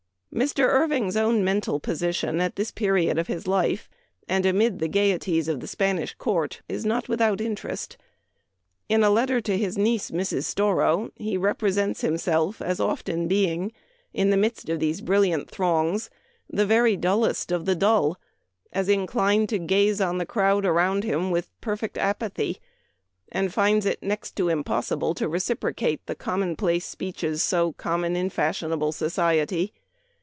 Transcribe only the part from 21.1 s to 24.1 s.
with perfect apathy, and finds it